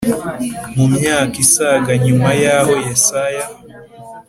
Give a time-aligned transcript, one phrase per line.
[0.75, 3.45] Mu myaka isaga nyuma y aho Yesaya